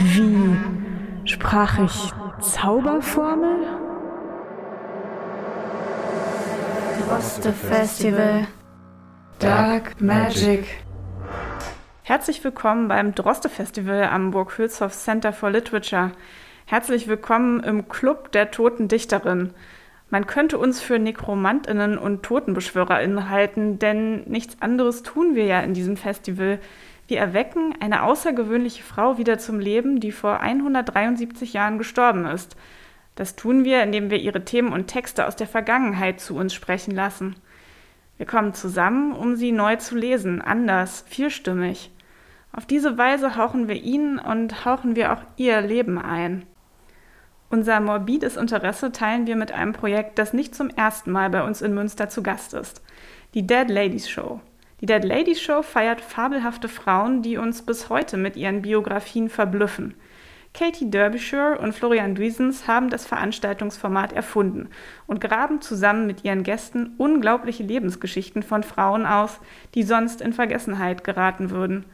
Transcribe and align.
Wie 0.00 0.56
sprach 1.24 1.80
ich 1.80 2.12
Zauberformel? 2.40 3.66
Droste 7.04 7.52
Festival. 7.52 8.46
Dark 9.40 10.00
Magic. 10.00 10.66
Herzlich 12.04 12.44
willkommen 12.44 12.86
beim 12.86 13.12
Droste 13.16 13.48
Festival 13.48 14.04
am 14.04 14.30
Burg-Hülshoff 14.30 14.92
Center 14.92 15.32
for 15.32 15.50
Literature. 15.50 16.12
Herzlich 16.66 17.08
willkommen 17.08 17.60
im 17.64 17.88
Club 17.88 18.30
der 18.30 18.52
toten 18.52 18.86
Dichterin. 18.86 19.52
Man 20.10 20.28
könnte 20.28 20.58
uns 20.58 20.80
für 20.80 21.00
Nekromantinnen 21.00 21.98
und 21.98 22.22
Totenbeschwörerinnen 22.22 23.30
halten, 23.30 23.80
denn 23.80 24.22
nichts 24.28 24.62
anderes 24.62 25.02
tun 25.02 25.34
wir 25.34 25.46
ja 25.46 25.58
in 25.60 25.74
diesem 25.74 25.96
Festival. 25.96 26.60
Wir 27.08 27.18
erwecken 27.18 27.74
eine 27.80 28.02
außergewöhnliche 28.02 28.82
Frau 28.82 29.16
wieder 29.16 29.38
zum 29.38 29.58
Leben, 29.60 29.98
die 29.98 30.12
vor 30.12 30.40
173 30.40 31.54
Jahren 31.54 31.78
gestorben 31.78 32.26
ist. 32.26 32.54
Das 33.14 33.34
tun 33.34 33.64
wir, 33.64 33.82
indem 33.82 34.10
wir 34.10 34.18
ihre 34.18 34.44
Themen 34.44 34.74
und 34.74 34.88
Texte 34.88 35.26
aus 35.26 35.34
der 35.34 35.46
Vergangenheit 35.46 36.20
zu 36.20 36.36
uns 36.36 36.52
sprechen 36.52 36.94
lassen. 36.94 37.36
Wir 38.18 38.26
kommen 38.26 38.52
zusammen, 38.52 39.12
um 39.12 39.36
sie 39.36 39.52
neu 39.52 39.76
zu 39.76 39.96
lesen, 39.96 40.42
anders, 40.42 41.02
vielstimmig. 41.08 41.90
Auf 42.52 42.66
diese 42.66 42.98
Weise 42.98 43.36
hauchen 43.36 43.68
wir 43.68 43.76
ihnen 43.76 44.18
und 44.18 44.66
hauchen 44.66 44.94
wir 44.94 45.14
auch 45.14 45.22
ihr 45.36 45.62
Leben 45.62 45.98
ein. 45.98 46.44
Unser 47.48 47.80
morbides 47.80 48.36
Interesse 48.36 48.92
teilen 48.92 49.26
wir 49.26 49.36
mit 49.36 49.50
einem 49.52 49.72
Projekt, 49.72 50.18
das 50.18 50.34
nicht 50.34 50.54
zum 50.54 50.68
ersten 50.68 51.10
Mal 51.10 51.30
bei 51.30 51.42
uns 51.42 51.62
in 51.62 51.72
Münster 51.72 52.10
zu 52.10 52.22
Gast 52.22 52.52
ist. 52.52 52.82
Die 53.32 53.46
Dead 53.46 53.70
Ladies 53.70 54.10
Show. 54.10 54.42
Die 54.80 54.86
Dead 54.86 55.02
Ladies 55.02 55.40
Show 55.40 55.62
feiert 55.62 56.00
fabelhafte 56.00 56.68
Frauen, 56.68 57.20
die 57.20 57.36
uns 57.36 57.62
bis 57.62 57.88
heute 57.88 58.16
mit 58.16 58.36
ihren 58.36 58.62
Biografien 58.62 59.28
verblüffen. 59.28 59.94
Katie 60.54 60.88
Derbyshire 60.88 61.58
und 61.58 61.72
Florian 61.74 62.14
Duisens 62.14 62.68
haben 62.68 62.88
das 62.88 63.04
Veranstaltungsformat 63.04 64.12
erfunden 64.12 64.68
und 65.08 65.20
graben 65.20 65.60
zusammen 65.60 66.06
mit 66.06 66.24
ihren 66.24 66.44
Gästen 66.44 66.94
unglaubliche 66.96 67.64
Lebensgeschichten 67.64 68.44
von 68.44 68.62
Frauen 68.62 69.04
aus, 69.04 69.40
die 69.74 69.82
sonst 69.82 70.20
in 70.20 70.32
Vergessenheit 70.32 71.02
geraten 71.02 71.50
würden. 71.50 71.84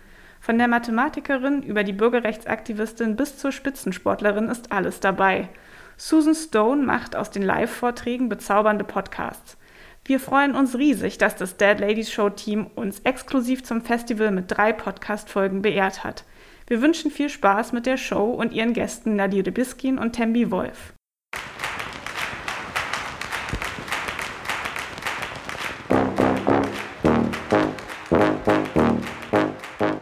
Von 0.41 0.59
der 0.59 0.69
Mathematikerin 0.69 1.63
über 1.63 1.85
die 1.85 1.95
Bürgerrechtsaktivistin 1.95 3.17
bis 3.17 3.39
zur 3.39 3.51
Spitzensportlerin 3.51 4.49
ist 4.49 4.73
alles 4.73 5.01
dabei. 5.01 5.49
Susan 5.97 6.35
Stone 6.35 6.85
macht 6.85 7.17
aus 7.17 7.31
den 7.31 7.43
Live-Vorträgen 7.43 8.29
bezaubernde 8.29 8.85
Podcasts. 8.85 9.57
Wir 10.07 10.21
freuen 10.21 10.55
uns 10.55 10.77
riesig, 10.77 11.17
dass 11.17 11.35
das 11.35 11.57
Dead 11.57 11.81
Ladies 11.81 12.13
Show 12.13 12.29
Team 12.29 12.67
uns 12.75 13.01
exklusiv 13.05 13.65
zum 13.65 13.81
Festival 13.81 14.33
mit 14.33 14.45
drei 14.49 14.75
Podcast-Folgen 14.75 15.63
beehrt 15.63 16.05
hat. 16.05 16.25
Wir 16.67 16.83
wünschen 16.83 17.11
viel 17.11 17.31
Spaß 17.31 17.73
mit 17.73 17.87
der 17.87 17.97
Show 17.97 18.27
und 18.27 18.53
ihren 18.53 18.75
Gästen 18.75 19.17
Nadir 19.17 19.43
Biskin 19.45 19.97
und 19.97 20.13
Tembi 20.13 20.51
Wolf. 20.51 20.93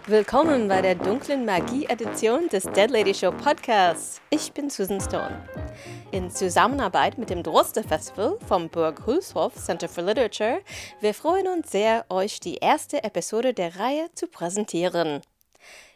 Willkommen 0.08 0.66
bei 0.66 0.82
der 0.82 0.96
dunklen 0.96 1.44
Magie-Edition 1.44 2.48
des 2.48 2.64
Dead 2.64 2.90
Lady 2.90 3.14
Show 3.14 3.30
Podcasts. 3.30 4.20
Ich 4.30 4.52
bin 4.52 4.68
Susan 4.68 5.00
Stone. 5.00 5.38
In 6.12 6.30
Zusammenarbeit 6.30 7.16
mit 7.16 7.30
dem 7.30 7.42
Droste 7.42 7.82
Festival 7.82 8.36
vom 8.46 8.68
Burg 8.68 9.06
Hulshof 9.06 9.54
Center 9.54 9.88
for 9.88 10.04
Literature, 10.04 10.60
wir 11.00 11.14
freuen 11.14 11.48
uns 11.48 11.70
sehr, 11.70 12.04
euch 12.10 12.38
die 12.38 12.56
erste 12.56 13.02
Episode 13.02 13.54
der 13.54 13.78
Reihe 13.78 14.10
zu 14.14 14.26
präsentieren. 14.26 15.22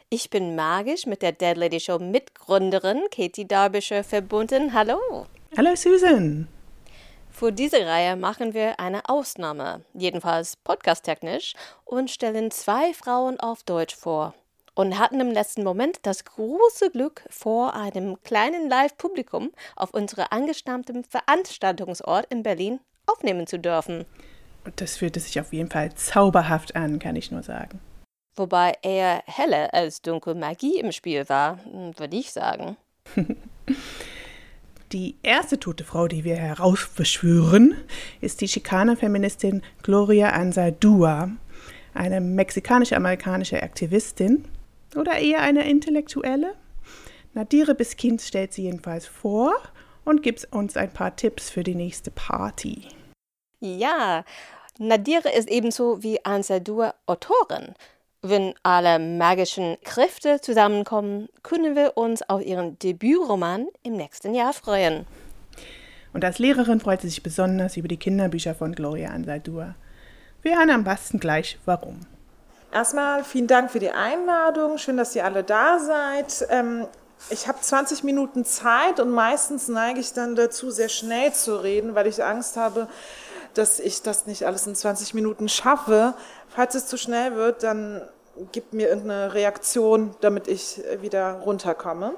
Ich 0.09 0.31
bin 0.31 0.55
magisch 0.55 1.05
mit 1.05 1.21
der 1.21 1.33
Dead 1.33 1.55
Lady 1.55 1.79
Show 1.79 1.99
Mitgründerin 1.99 3.03
Katie 3.11 3.45
Derbyshire 3.45 4.03
verbunden. 4.03 4.73
Hallo. 4.73 5.27
Hallo 5.55 5.75
Susan. 5.75 6.47
Für 7.29 7.51
diese 7.51 7.85
Reihe 7.85 8.15
machen 8.15 8.55
wir 8.55 8.79
eine 8.79 9.07
Ausnahme, 9.07 9.85
jedenfalls 9.93 10.55
podcasttechnisch, 10.55 11.53
und 11.85 12.09
stellen 12.09 12.49
zwei 12.49 12.91
Frauen 12.95 13.39
auf 13.39 13.61
Deutsch 13.61 13.95
vor. 13.95 14.33
Und 14.77 14.99
hatten 14.99 15.19
im 15.19 15.31
letzten 15.31 15.63
Moment 15.63 15.97
das 16.03 16.23
große 16.23 16.91
Glück, 16.91 17.23
vor 17.31 17.73
einem 17.73 18.21
kleinen 18.21 18.69
Live-Publikum 18.69 19.49
auf 19.75 19.91
unserem 19.91 20.27
angestammten 20.29 21.03
Veranstaltungsort 21.03 22.27
in 22.31 22.43
Berlin 22.43 22.79
aufnehmen 23.07 23.47
zu 23.47 23.57
dürfen. 23.57 24.05
Das 24.75 24.97
fühlte 24.97 25.19
sich 25.19 25.39
auf 25.39 25.51
jeden 25.51 25.71
Fall 25.71 25.95
zauberhaft 25.95 26.75
an, 26.75 26.99
kann 26.99 27.15
ich 27.15 27.31
nur 27.31 27.41
sagen. 27.41 27.79
Wobei 28.35 28.73
eher 28.83 29.23
helle 29.25 29.73
als 29.73 30.03
dunkle 30.03 30.35
Magie 30.35 30.77
im 30.79 30.91
Spiel 30.91 31.27
war, 31.27 31.57
würde 31.97 32.15
ich 32.15 32.31
sagen. 32.31 32.77
Die 34.91 35.15
erste 35.23 35.59
tote 35.59 35.85
Frau, 35.85 36.07
die 36.07 36.23
wir 36.23 36.35
herausbeschwören, 36.35 37.75
ist 38.21 38.39
die 38.39 38.45
Chicana-Feministin 38.45 39.63
Gloria 39.81 40.29
Anzaldúa, 40.29 41.31
eine 41.93 42.21
mexikanisch-amerikanische 42.21 43.61
Aktivistin 43.63 44.45
oder 44.95 45.17
eher 45.19 45.41
eine 45.41 45.69
Intellektuelle. 45.69 46.55
Nadire 47.33 47.75
Biskind 47.75 48.21
stellt 48.21 48.53
sie 48.53 48.63
jedenfalls 48.63 49.05
vor 49.05 49.53
und 50.05 50.23
gibt 50.23 50.47
uns 50.51 50.77
ein 50.77 50.91
paar 50.91 51.15
Tipps 51.15 51.49
für 51.49 51.63
die 51.63 51.75
nächste 51.75 52.11
Party. 52.11 52.87
Ja, 53.59 54.23
Nadire 54.79 55.29
ist 55.29 55.49
ebenso 55.49 56.03
wie 56.03 56.23
Anzaldúa 56.23 56.93
Autorin. 57.05 57.73
Wenn 58.21 58.53
alle 58.63 58.99
magischen 58.99 59.77
Kräfte 59.83 60.41
zusammenkommen, 60.41 61.29
können 61.43 61.75
wir 61.75 61.97
uns 61.97 62.27
auf 62.27 62.43
ihren 62.43 62.79
Debütroman 62.79 63.67
im 63.83 63.93
nächsten 63.93 64.33
Jahr 64.33 64.53
freuen. 64.53 65.05
Und 66.13 66.25
als 66.25 66.39
Lehrerin 66.39 66.79
freut 66.79 67.01
sie 67.01 67.09
sich 67.09 67.21
besonders 67.21 67.77
über 67.77 67.87
die 67.87 67.97
Kinderbücher 67.97 68.55
von 68.55 68.73
Gloria 68.73 69.11
Anzaldúa. 69.11 69.75
Wir 70.41 70.57
hören 70.57 70.71
am 70.71 70.83
besten 70.83 71.19
gleich, 71.19 71.59
warum. 71.65 71.99
Erstmal 72.71 73.23
vielen 73.23 73.47
Dank 73.47 73.71
für 73.71 73.79
die 73.79 73.91
Einladung. 73.91 74.77
Schön, 74.77 74.97
dass 74.97 75.15
ihr 75.15 75.23
alle 75.23 75.43
da 75.43 75.79
seid. 75.79 76.47
Ähm, 76.49 76.85
ich 77.29 77.47
habe 77.47 77.59
20 77.59 78.03
Minuten 78.03 78.45
Zeit 78.45 78.99
und 78.99 79.11
meistens 79.11 79.67
neige 79.67 79.99
ich 79.99 80.13
dann 80.13 80.35
dazu, 80.35 80.69
sehr 80.69 80.89
schnell 80.89 81.33
zu 81.33 81.55
reden, 81.55 81.95
weil 81.95 82.07
ich 82.07 82.23
Angst 82.23 82.57
habe, 82.57 82.87
dass 83.53 83.79
ich 83.79 84.01
das 84.01 84.27
nicht 84.27 84.45
alles 84.45 84.67
in 84.67 84.75
20 84.75 85.13
Minuten 85.13 85.49
schaffe. 85.49 86.13
Falls 86.49 86.75
es 86.75 86.87
zu 86.87 86.97
schnell 86.97 87.35
wird, 87.35 87.63
dann 87.63 88.01
gibt 88.51 88.73
mir 88.73 88.89
irgendeine 88.89 89.33
Reaktion, 89.33 90.15
damit 90.21 90.47
ich 90.47 90.81
wieder 91.01 91.39
runterkomme. 91.39 92.13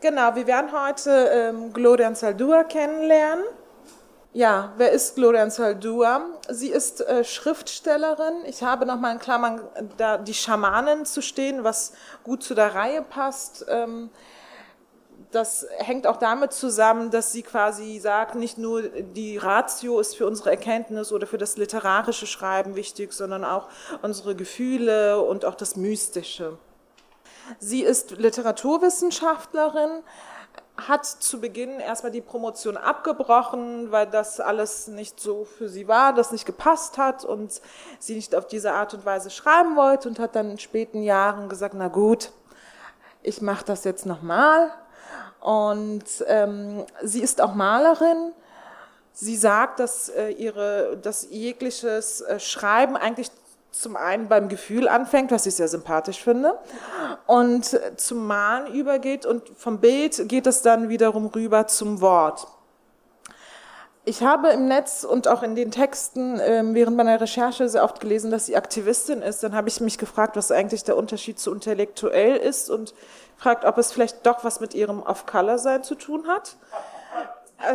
Genau, 0.00 0.34
wir 0.34 0.46
werden 0.46 0.70
heute 0.72 1.10
ähm, 1.32 1.72
Gloria 1.72 2.14
Saldua 2.14 2.64
kennenlernen. 2.64 3.44
Ja, 4.36 4.72
wer 4.78 4.90
ist 4.90 5.14
Gloria 5.14 5.48
Saldua? 5.48 6.26
Sie 6.48 6.68
ist 6.68 7.00
äh, 7.02 7.22
Schriftstellerin. 7.22 8.44
Ich 8.46 8.64
habe 8.64 8.84
nochmal 8.84 9.12
in 9.12 9.20
Klammern 9.20 9.60
da 9.96 10.18
die 10.18 10.34
Schamanin 10.34 11.06
zu 11.06 11.22
stehen, 11.22 11.62
was 11.62 11.92
gut 12.24 12.42
zu 12.42 12.56
der 12.56 12.74
Reihe 12.74 13.02
passt. 13.02 13.64
Ähm, 13.68 14.10
das 15.30 15.68
hängt 15.78 16.08
auch 16.08 16.16
damit 16.16 16.52
zusammen, 16.52 17.12
dass 17.12 17.30
sie 17.30 17.44
quasi 17.44 18.00
sagt, 18.00 18.34
nicht 18.34 18.58
nur 18.58 18.82
die 18.82 19.36
Ratio 19.36 20.00
ist 20.00 20.16
für 20.16 20.26
unsere 20.26 20.50
Erkenntnis 20.50 21.12
oder 21.12 21.28
für 21.28 21.38
das 21.38 21.56
literarische 21.56 22.26
Schreiben 22.26 22.74
wichtig, 22.74 23.12
sondern 23.12 23.44
auch 23.44 23.68
unsere 24.02 24.34
Gefühle 24.34 25.20
und 25.20 25.44
auch 25.44 25.54
das 25.54 25.76
Mystische. 25.76 26.58
Sie 27.60 27.82
ist 27.82 28.10
Literaturwissenschaftlerin, 28.10 30.02
hat 30.76 31.06
zu 31.06 31.40
Beginn 31.40 31.78
erstmal 31.78 32.10
die 32.10 32.20
Promotion 32.20 32.76
abgebrochen, 32.76 33.92
weil 33.92 34.06
das 34.06 34.40
alles 34.40 34.88
nicht 34.88 35.20
so 35.20 35.44
für 35.44 35.68
sie 35.68 35.86
war, 35.86 36.12
das 36.12 36.32
nicht 36.32 36.46
gepasst 36.46 36.98
hat 36.98 37.24
und 37.24 37.60
sie 38.00 38.16
nicht 38.16 38.34
auf 38.34 38.46
diese 38.46 38.72
Art 38.72 38.92
und 38.92 39.04
Weise 39.04 39.30
schreiben 39.30 39.76
wollte 39.76 40.08
und 40.08 40.18
hat 40.18 40.34
dann 40.34 40.50
in 40.50 40.58
späten 40.58 41.02
Jahren 41.02 41.48
gesagt, 41.48 41.74
na 41.76 41.88
gut, 41.88 42.32
ich 43.22 43.40
mache 43.40 43.64
das 43.64 43.84
jetzt 43.84 44.04
nochmal 44.04 44.72
und 45.40 46.04
ähm, 46.26 46.84
sie 47.02 47.22
ist 47.22 47.40
auch 47.40 47.54
Malerin. 47.54 48.32
Sie 49.12 49.36
sagt, 49.36 49.78
dass 49.78 50.08
äh, 50.08 50.30
ihre, 50.30 50.96
dass 50.96 51.28
jegliches 51.30 52.20
äh, 52.22 52.40
Schreiben 52.40 52.96
eigentlich 52.96 53.30
zum 53.74 53.96
einen 53.96 54.28
beim 54.28 54.48
Gefühl 54.48 54.88
anfängt, 54.88 55.30
was 55.30 55.46
ich 55.46 55.56
sehr 55.56 55.68
sympathisch 55.68 56.22
finde, 56.22 56.58
und 57.26 57.78
zum 57.96 58.26
Malen 58.26 58.72
übergeht 58.72 59.26
und 59.26 59.48
vom 59.56 59.80
Bild 59.80 60.28
geht 60.28 60.46
es 60.46 60.62
dann 60.62 60.88
wiederum 60.88 61.26
rüber 61.26 61.66
zum 61.66 62.00
Wort. 62.00 62.46
Ich 64.06 64.22
habe 64.22 64.50
im 64.50 64.68
Netz 64.68 65.02
und 65.02 65.28
auch 65.28 65.42
in 65.42 65.54
den 65.54 65.70
Texten 65.70 66.38
ähm, 66.42 66.74
während 66.74 66.94
meiner 66.94 67.18
Recherche 67.18 67.70
sehr 67.70 67.82
oft 67.82 68.00
gelesen, 68.00 68.30
dass 68.30 68.44
sie 68.44 68.54
Aktivistin 68.54 69.22
ist. 69.22 69.42
Dann 69.42 69.54
habe 69.54 69.70
ich 69.70 69.80
mich 69.80 69.96
gefragt, 69.96 70.36
was 70.36 70.52
eigentlich 70.52 70.84
der 70.84 70.98
Unterschied 70.98 71.38
zu 71.38 71.50
intellektuell 71.54 72.36
ist 72.36 72.68
und 72.68 72.92
fragt, 73.38 73.64
ob 73.64 73.78
es 73.78 73.92
vielleicht 73.92 74.26
doch 74.26 74.44
was 74.44 74.60
mit 74.60 74.74
ihrem 74.74 75.02
Off-Color-Sein 75.02 75.84
zu 75.84 75.94
tun 75.94 76.26
hat. 76.28 76.56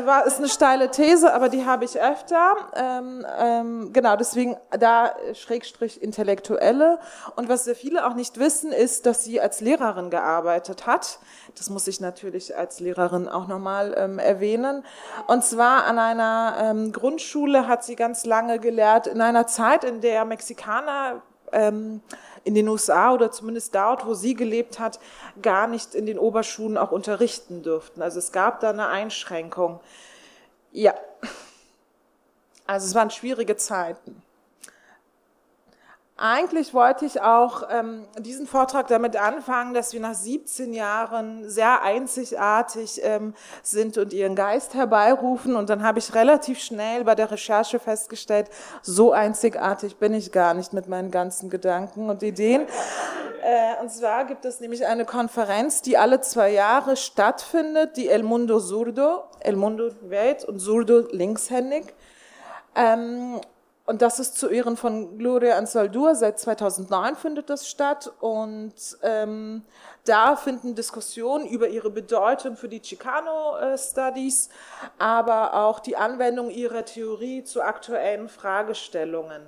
War, 0.06 0.26
ist 0.26 0.38
eine 0.38 0.50
steile 0.50 0.92
These, 0.92 1.34
aber 1.34 1.50
die 1.50 1.66
habe 1.66 1.86
ich 1.86 2.00
öfter. 2.00 2.56
Ähm, 2.76 3.26
ähm, 3.40 3.94
genau, 3.94 4.16
deswegen 4.16 4.58
da 4.72 5.16
Schrägstrich 5.34 6.02
Intellektuelle. 6.02 7.00
Und 7.36 7.50
was 7.50 7.66
sehr 7.66 7.76
viele 7.76 8.06
auch 8.06 8.14
nicht 8.14 8.40
wissen, 8.40 8.72
ist, 8.72 9.06
dass 9.06 9.24
sie 9.24 9.42
als 9.42 9.62
Lehrerin 9.62 10.10
gearbeitet 10.10 10.86
hat. 10.86 11.20
Das 11.58 11.70
muss 11.70 11.88
ich 11.88 12.02
natürlich 12.02 12.56
als 12.56 12.80
Lehrerin 12.80 13.28
auch 13.28 13.48
nochmal 13.48 13.96
ähm, 13.98 14.20
erwähnen. 14.20 14.86
Und 15.28 15.44
zwar 15.44 15.86
an 15.86 15.98
einer 15.98 16.56
ähm, 16.62 16.92
Grundschule 16.92 17.68
hat 17.68 17.84
sie 17.84 17.96
ganz 17.96 18.26
lange 18.26 18.60
gelehrt, 18.60 19.08
in 19.08 19.22
einer 19.22 19.48
Zeit, 19.48 19.84
in 19.84 20.02
der 20.02 20.26
Mexikaner 20.26 21.22
ähm, 21.52 22.02
in 22.44 22.56
den 22.56 22.68
USA 22.68 23.14
oder 23.14 23.32
zumindest 23.32 23.76
dort, 23.76 24.06
wo 24.06 24.14
sie 24.14 24.34
gelebt 24.34 24.80
hat, 24.80 25.00
gar 25.42 25.68
nicht 25.68 25.96
in 25.96 26.06
den 26.06 26.18
Oberschulen 26.18 26.78
auch 26.78 26.92
unterrichten 26.92 27.64
dürften. 27.64 28.02
Also 28.02 28.20
es 28.20 28.32
gab 28.32 28.60
da 28.60 28.70
eine 28.70 28.88
Einschränkung. 28.88 29.80
Ja, 30.72 30.94
also 32.66 32.88
es 32.88 32.96
waren 32.96 33.10
schwierige 33.10 33.58
Zeiten. 33.58 34.22
Eigentlich 36.22 36.74
wollte 36.74 37.06
ich 37.06 37.22
auch 37.22 37.64
ähm, 37.72 38.06
diesen 38.18 38.46
Vortrag 38.46 38.88
damit 38.88 39.16
anfangen, 39.16 39.74
dass 39.74 39.94
wir 39.94 40.02
nach 40.02 40.14
17 40.14 40.74
Jahren 40.74 41.50
sehr 41.50 41.82
einzigartig 41.82 43.00
ähm, 43.06 43.34
sind 43.64 43.98
und 43.98 44.12
ihren 44.12 44.36
Geist 44.36 44.74
herbeirufen. 44.74 45.56
Und 45.56 45.70
dann 45.70 45.82
habe 45.82 46.00
ich 46.00 46.14
relativ 46.14 46.60
schnell 46.60 47.06
bei 47.06 47.16
der 47.16 47.32
Recherche 47.32 47.80
festgestellt, 47.80 48.50
so 48.82 49.14
einzigartig 49.14 49.96
bin 49.96 50.14
ich 50.14 50.34
gar 50.34 50.54
nicht 50.54 50.74
mit 50.74 50.90
meinen 50.90 51.10
ganzen 51.10 51.50
Gedanken 51.50 52.10
und 52.10 52.22
Ideen. 52.22 52.64
Äh, 53.42 53.82
und 53.82 53.90
zwar 53.90 54.26
gibt 54.26 54.44
es 54.44 54.60
nämlich 54.60 54.86
eine 54.86 55.06
Konferenz, 55.06 55.82
die 55.82 55.98
alle 55.98 56.20
zwei 56.20 56.52
Jahre 56.52 56.98
stattfindet, 56.98 57.96
die 57.96 58.10
El 58.10 58.24
Mundo 58.24 58.60
Zurdo, 58.60 59.24
El 59.40 59.56
Mundo 59.56 59.92
Welt 60.02 60.44
und 60.44 60.60
Zurdo 60.60 61.08
linkshändig. 61.14 61.94
Ähm, 62.76 63.40
und 63.90 64.04
das 64.04 64.20
ist 64.20 64.38
zu 64.38 64.50
Ehren 64.50 64.78
von 64.78 65.18
Gloria 65.18 65.58
Anzaldúa. 65.58 66.14
Seit 66.14 66.40
2009 66.40 67.16
findet 67.16 67.50
das 67.50 67.68
statt. 67.68 68.12
Und 68.20 68.76
ähm, 69.02 69.64
da 70.06 70.36
finden 70.36 70.76
Diskussionen 70.76 71.48
über 71.48 71.70
ihre 71.70 71.90
Bedeutung 71.90 72.56
für 72.56 72.70
die 72.70 72.82
Chicano 72.82 73.58
äh, 73.58 73.76
Studies, 73.80 74.50
aber 75.00 75.56
auch 75.56 75.80
die 75.80 75.98
Anwendung 75.98 76.52
ihrer 76.52 76.86
Theorie 76.86 77.44
zu 77.44 77.64
aktuellen 77.64 78.30
Fragestellungen 78.30 79.42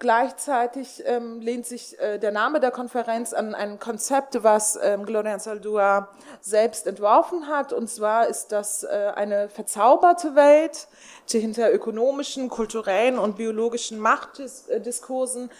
Gleichzeitig 0.00 1.02
ähm, 1.06 1.40
lehnt 1.40 1.66
sich 1.66 1.98
äh, 1.98 2.18
der 2.18 2.30
Name 2.30 2.60
der 2.60 2.70
Konferenz 2.70 3.32
an 3.32 3.56
ein 3.56 3.80
Konzept, 3.80 4.44
was 4.44 4.78
ähm, 4.80 5.04
Gloria 5.04 5.40
Saldua 5.40 6.10
selbst 6.40 6.86
entworfen 6.86 7.48
hat. 7.48 7.72
Und 7.72 7.88
zwar 7.88 8.28
ist 8.28 8.52
das 8.52 8.84
äh, 8.84 9.12
eine 9.16 9.48
verzauberte 9.48 10.36
Welt, 10.36 10.86
die 11.30 11.40
hinter 11.40 11.72
ökonomischen, 11.72 12.48
kulturellen 12.48 13.18
und 13.18 13.36
biologischen 13.36 13.98
Machtdiskursen 13.98 15.50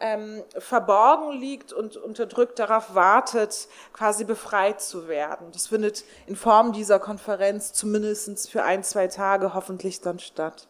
ähm, 0.00 0.42
verborgen 0.58 1.30
liegt 1.38 1.72
und 1.72 1.96
unterdrückt 1.96 2.58
darauf 2.58 2.96
wartet, 2.96 3.68
quasi 3.92 4.24
befreit 4.24 4.80
zu 4.80 5.06
werden. 5.06 5.52
Das 5.52 5.68
findet 5.68 6.04
in 6.26 6.34
Form 6.34 6.72
dieser 6.72 6.98
Konferenz 6.98 7.72
zumindest 7.72 8.50
für 8.50 8.64
ein, 8.64 8.82
zwei 8.82 9.06
Tage 9.06 9.54
hoffentlich 9.54 10.00
dann 10.00 10.18
statt. 10.18 10.66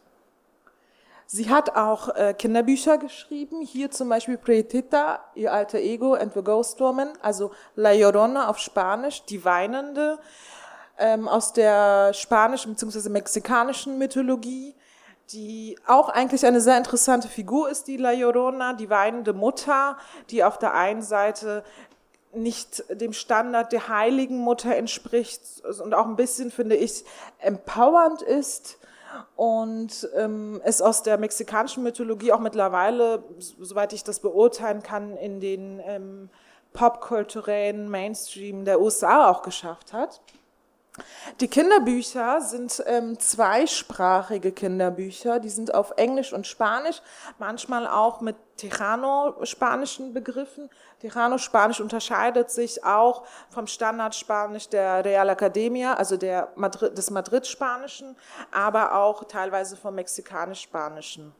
Sie 1.27 1.49
hat 1.49 1.75
auch 1.75 2.15
äh, 2.15 2.35
Kinderbücher 2.37 2.99
geschrieben, 2.99 3.61
hier 3.61 3.89
zum 3.89 4.09
Beispiel 4.09 4.37
Pretita, 4.37 5.23
ihr 5.33 5.51
alter 5.51 5.79
Ego 5.79 6.13
and 6.13 6.33
the 6.33 6.43
Ghost 6.43 6.79
Woman, 6.79 7.13
also 7.21 7.51
La 7.75 7.93
Llorona 7.93 8.47
auf 8.47 8.59
Spanisch, 8.59 9.23
die 9.25 9.43
Weinende, 9.43 10.19
ähm, 10.99 11.27
aus 11.27 11.51
der 11.51 12.13
spanischen 12.13 12.73
bzw. 12.73 13.09
mexikanischen 13.09 13.97
Mythologie, 13.97 14.75
die 15.31 15.79
auch 15.87 16.09
eigentlich 16.09 16.45
eine 16.45 16.61
sehr 16.61 16.77
interessante 16.77 17.27
Figur 17.27 17.71
ist, 17.71 17.87
die 17.87 17.97
La 17.97 18.11
Llorona, 18.11 18.73
die 18.73 18.91
weinende 18.91 19.33
Mutter, 19.33 19.97
die 20.29 20.43
auf 20.43 20.59
der 20.59 20.75
einen 20.75 21.01
Seite 21.01 21.63
nicht 22.33 22.83
dem 22.89 23.13
Standard 23.13 23.71
der 23.71 23.87
heiligen 23.87 24.37
Mutter 24.37 24.75
entspricht 24.75 25.41
und 25.83 25.95
auch 25.95 26.05
ein 26.05 26.17
bisschen, 26.17 26.51
finde 26.51 26.75
ich, 26.75 27.03
empowernd 27.39 28.21
ist, 28.21 28.77
und 29.35 30.07
ähm, 30.15 30.61
es 30.63 30.81
aus 30.81 31.03
der 31.03 31.17
mexikanischen 31.17 31.83
Mythologie 31.83 32.31
auch 32.31 32.39
mittlerweile, 32.39 33.23
soweit 33.37 33.93
ich 33.93 34.03
das 34.03 34.19
beurteilen 34.19 34.83
kann, 34.83 35.17
in 35.17 35.39
den 35.39 35.81
ähm, 35.85 36.29
popkulturellen 36.73 37.89
Mainstream 37.89 38.65
der 38.65 38.81
USA 38.81 39.29
auch 39.29 39.41
geschafft 39.41 39.93
hat. 39.93 40.21
Die 41.41 41.49
Kinderbücher 41.49 42.39
sind 42.39 42.81
ähm, 42.87 43.19
zweisprachige 43.19 44.53
Kinderbücher, 44.53 45.39
die 45.39 45.49
sind 45.49 45.73
auf 45.73 45.93
Englisch 45.97 46.31
und 46.31 46.47
Spanisch, 46.47 47.01
manchmal 47.37 47.87
auch 47.87 48.21
mit 48.21 48.37
Tejano-spanischen 48.55 50.13
Begriffen. 50.13 50.69
Tejano-Spanisch 51.01 51.81
unterscheidet 51.81 52.49
sich 52.49 52.85
auch 52.85 53.23
vom 53.49 53.67
Standardspanisch 53.67 54.69
der 54.69 55.03
Real 55.03 55.27
Academia, 55.27 55.95
also 55.95 56.15
der 56.15 56.53
Madrid, 56.55 56.97
des 56.97 57.09
Madrid-Spanischen, 57.09 58.15
aber 58.51 58.95
auch 58.95 59.25
teilweise 59.25 59.75
vom 59.75 59.95
Mexikanisch-Spanischen. 59.95 61.35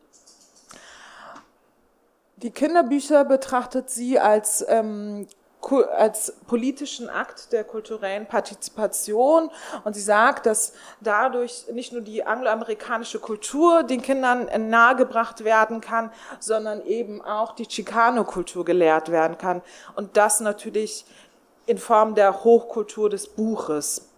Die 2.37 2.51
Kinderbücher 2.51 3.23
betrachtet 3.23 3.89
sie 3.89 4.19
als 4.19 4.65
ähm, 4.67 5.25
als 5.73 6.33
politischen 6.47 7.09
Akt 7.09 7.51
der 7.51 7.63
kulturellen 7.63 8.27
Partizipation. 8.27 9.50
Und 9.83 9.94
sie 9.94 10.01
sagt, 10.01 10.45
dass 10.45 10.73
dadurch 11.01 11.65
nicht 11.71 11.91
nur 11.91 12.01
die 12.01 12.23
angloamerikanische 12.23 13.19
Kultur 13.19 13.83
den 13.83 14.01
Kindern 14.01 14.47
nahegebracht 14.69 15.44
werden 15.44 15.81
kann, 15.81 16.12
sondern 16.39 16.85
eben 16.85 17.21
auch 17.21 17.56
die 17.56 17.67
Chicano-Kultur 17.67 18.65
gelehrt 18.65 19.12
werden 19.12 19.38
kann. 19.38 19.62
Und 19.95 20.17
das 20.17 20.39
natürlich 20.39 21.06
in 21.65 21.77
Form 21.77 22.15
der 22.15 22.44
Hochkultur 22.44 23.09
des 23.09 23.27
Buches. 23.27 24.09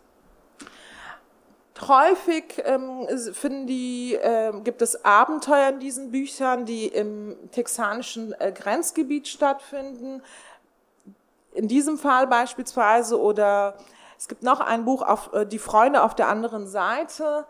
Häufig 1.79 2.61
ähm, 2.65 3.07
finden 3.33 3.67
die, 3.67 4.15
äh, 4.15 4.51
gibt 4.63 4.81
es 4.81 5.05
Abenteuer 5.05 5.69
in 5.69 5.79
diesen 5.79 6.11
Büchern, 6.11 6.65
die 6.65 6.87
im 6.87 7.37
texanischen 7.51 8.33
äh, 8.39 8.51
Grenzgebiet 8.51 9.27
stattfinden 9.27 10.23
in 11.57 11.67
diesem 11.67 11.97
Fall 11.97 12.27
beispielsweise 12.27 13.19
oder 13.19 13.75
es 14.17 14.27
gibt 14.27 14.43
noch 14.43 14.59
ein 14.59 14.85
Buch 14.85 15.01
auf 15.01 15.33
äh, 15.33 15.45
die 15.45 15.59
Freunde 15.59 16.03
auf 16.03 16.15
der 16.15 16.27
anderen 16.27 16.67
Seite. 16.67 17.45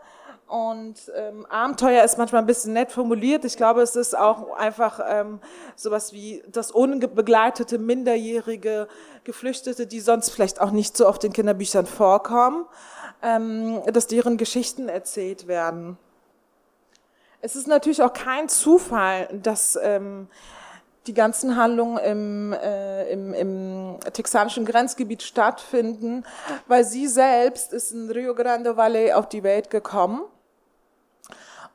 Und 0.46 1.12
ähm, 1.14 1.44
Abenteuer 1.50 2.02
ist 2.04 2.16
manchmal 2.16 2.42
ein 2.42 2.46
bisschen 2.46 2.72
nett 2.72 2.90
formuliert. 2.90 3.44
Ich 3.44 3.58
glaube, 3.58 3.82
es 3.82 3.96
ist 3.96 4.16
auch 4.16 4.56
einfach 4.56 4.98
ähm, 5.06 5.40
sowas 5.76 6.14
wie 6.14 6.42
das 6.50 6.70
unbegleitete, 6.70 7.78
minderjährige 7.78 8.88
Geflüchtete, 9.24 9.86
die 9.86 10.00
sonst 10.00 10.30
vielleicht 10.30 10.62
auch 10.62 10.70
nicht 10.70 10.96
so 10.96 11.06
oft 11.06 11.22
in 11.24 11.34
Kinderbüchern 11.34 11.84
vorkommen, 11.84 12.64
ähm, 13.20 13.82
dass 13.92 14.06
deren 14.06 14.38
Geschichten 14.38 14.88
erzählt 14.88 15.48
werden. 15.48 15.98
Es 17.42 17.54
ist 17.54 17.68
natürlich 17.68 18.02
auch 18.02 18.14
kein 18.14 18.48
Zufall, 18.48 19.28
dass 19.42 19.78
ähm, 19.82 20.28
die 21.06 21.14
ganzen 21.14 21.56
Handlungen 21.56 21.98
im, 21.98 22.52
äh, 22.52 23.10
im, 23.10 23.32
im 23.34 23.98
texanischen 24.12 24.64
Grenzgebiet 24.64 25.22
stattfinden, 25.22 26.24
weil 26.66 26.84
sie 26.84 27.06
selbst 27.06 27.72
ist 27.72 27.92
in 27.92 28.10
Rio 28.10 28.34
Grande 28.34 28.76
Valley 28.76 29.12
auf 29.12 29.28
die 29.28 29.42
Welt 29.42 29.70
gekommen. 29.70 30.22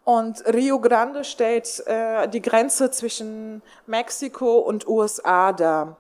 Und 0.03 0.45
Rio 0.53 0.79
Grande 0.79 1.23
stellt 1.23 1.85
äh, 1.87 2.27
die 2.27 2.41
Grenze 2.41 2.91
zwischen 2.91 3.61
Mexiko 3.87 4.59
und 4.59 4.87
USA 4.87 5.53
dar. 5.53 5.97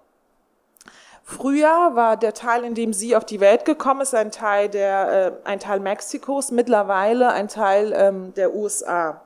Früher 1.25 1.91
war 1.93 2.17
der 2.17 2.33
Teil, 2.33 2.65
in 2.65 2.75
dem 2.75 2.91
sie 2.91 3.15
auf 3.15 3.25
die 3.25 3.39
Welt 3.39 3.63
gekommen 3.63 4.01
ist, 4.01 4.13
ein 4.13 4.29
Teil 4.29 4.67
der, 4.67 5.37
äh, 5.45 5.47
ein 5.49 5.59
Teil 5.59 5.79
Mexikos, 5.79 6.51
mittlerweile 6.51 7.31
ein 7.31 7.47
Teil 7.47 7.93
ähm, 7.95 8.33
der 8.33 8.53
USA. 8.53 9.21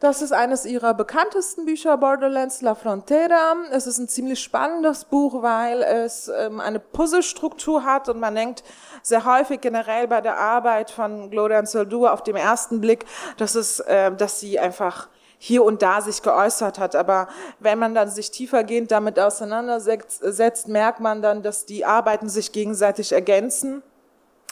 Das 0.00 0.22
ist 0.22 0.30
eines 0.30 0.64
ihrer 0.64 0.94
bekanntesten 0.94 1.64
Bücher, 1.64 1.96
Borderlands 1.96 2.62
La 2.62 2.76
Frontera. 2.76 3.56
Es 3.72 3.88
ist 3.88 3.98
ein 3.98 4.06
ziemlich 4.06 4.38
spannendes 4.40 5.04
Buch, 5.04 5.42
weil 5.42 5.82
es 5.82 6.28
ähm, 6.28 6.60
eine 6.60 6.78
Puzzlestruktur 6.78 7.84
hat 7.84 8.08
und 8.08 8.20
man 8.20 8.36
denkt 8.36 8.62
sehr 9.02 9.24
häufig 9.24 9.60
generell 9.60 10.06
bei 10.06 10.20
der 10.20 10.38
Arbeit 10.38 10.92
von 10.92 11.30
Gloria 11.30 11.58
Anzaldúa 11.58 12.12
auf 12.12 12.22
dem 12.22 12.36
ersten 12.36 12.80
Blick, 12.80 13.06
dass 13.38 13.56
es, 13.56 13.80
äh, 13.80 14.12
dass 14.12 14.38
sie 14.38 14.60
einfach 14.60 15.08
hier 15.36 15.64
und 15.64 15.82
da 15.82 16.00
sich 16.00 16.22
geäußert 16.22 16.78
hat. 16.78 16.94
Aber 16.94 17.26
wenn 17.58 17.80
man 17.80 17.92
dann 17.92 18.08
sich 18.08 18.30
tiefergehend 18.30 18.92
damit 18.92 19.18
auseinandersetzt, 19.18 20.68
merkt 20.68 21.00
man 21.00 21.22
dann, 21.22 21.42
dass 21.42 21.66
die 21.66 21.84
Arbeiten 21.84 22.28
sich 22.28 22.52
gegenseitig 22.52 23.10
ergänzen 23.10 23.82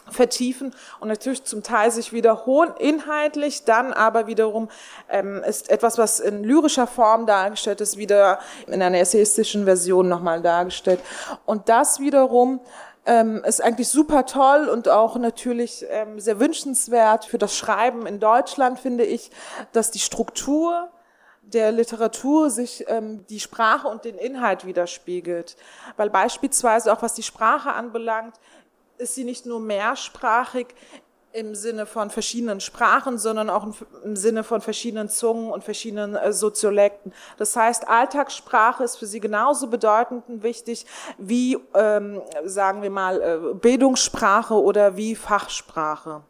vertiefen 0.09 0.73
und 0.99 1.07
natürlich 1.07 1.43
zum 1.43 1.63
Teil 1.63 1.91
sich 1.91 2.13
wiederholen 2.13 2.73
inhaltlich, 2.79 3.63
dann 3.65 3.93
aber 3.93 4.27
wiederum 4.27 4.69
ähm, 5.09 5.43
ist 5.43 5.69
etwas, 5.69 5.97
was 5.97 6.19
in 6.19 6.43
lyrischer 6.43 6.87
Form 6.87 7.25
dargestellt 7.25 7.81
ist, 7.81 7.97
wieder 7.97 8.39
in 8.67 8.81
einer 8.81 8.99
essayistischen 8.99 9.65
Version 9.65 10.07
nochmal 10.07 10.41
dargestellt. 10.41 10.99
Und 11.45 11.69
das 11.69 11.99
wiederum 11.99 12.59
ähm, 13.05 13.41
ist 13.45 13.63
eigentlich 13.63 13.87
super 13.87 14.25
toll 14.25 14.67
und 14.67 14.89
auch 14.89 15.15
natürlich 15.15 15.85
ähm, 15.89 16.19
sehr 16.19 16.39
wünschenswert 16.39 17.25
für 17.25 17.37
das 17.37 17.55
Schreiben 17.55 18.05
in 18.05 18.19
Deutschland, 18.19 18.79
finde 18.79 19.05
ich, 19.05 19.31
dass 19.71 19.91
die 19.91 19.99
Struktur 19.99 20.89
der 21.41 21.71
Literatur 21.71 22.49
sich 22.49 22.83
ähm, 22.89 23.25
die 23.27 23.39
Sprache 23.39 23.87
und 23.87 24.03
den 24.03 24.17
Inhalt 24.17 24.65
widerspiegelt. 24.65 25.55
Weil 25.95 26.09
beispielsweise 26.09 26.91
auch 26.91 27.01
was 27.01 27.13
die 27.13 27.23
Sprache 27.23 27.71
anbelangt, 27.71 28.35
ist 28.97 29.15
sie 29.15 29.23
nicht 29.23 29.45
nur 29.45 29.59
mehrsprachig 29.59 30.67
im 31.33 31.53
Sinne 31.53 31.85
von 31.85 32.09
verschiedenen 32.09 32.59
Sprachen, 32.59 33.17
sondern 33.17 33.49
auch 33.49 33.67
im 34.03 34.15
Sinne 34.15 34.43
von 34.43 34.59
verschiedenen 34.59 35.07
Zungen 35.07 35.51
und 35.51 35.63
verschiedenen 35.63 36.15
äh, 36.15 36.33
Soziolekten. 36.33 37.13
Das 37.37 37.55
heißt, 37.55 37.87
Alltagssprache 37.87 38.83
ist 38.83 38.95
für 38.95 39.05
sie 39.05 39.19
genauso 39.19 39.67
bedeutend 39.67 40.23
und 40.27 40.41
wichtig 40.41 40.85
wie, 41.17 41.59
ähm, 41.75 42.21
sagen 42.45 42.81
wir 42.81 42.89
mal, 42.89 43.21
äh, 43.21 43.53
Bildungssprache 43.53 44.55
oder 44.55 44.97
wie 44.97 45.15
Fachsprache. 45.15 46.21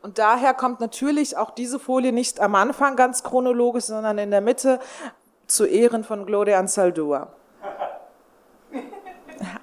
Und 0.00 0.18
daher 0.18 0.54
kommt 0.54 0.80
natürlich 0.80 1.36
auch 1.36 1.50
diese 1.50 1.78
Folie 1.78 2.12
nicht 2.12 2.40
am 2.40 2.54
Anfang 2.54 2.96
ganz 2.96 3.22
chronologisch, 3.22 3.84
sondern 3.84 4.16
in 4.16 4.30
der 4.30 4.40
Mitte 4.40 4.78
zu 5.46 5.66
Ehren 5.66 6.04
von 6.04 6.24
Gloria 6.24 6.58